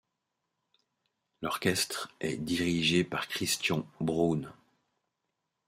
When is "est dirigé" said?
2.21-3.03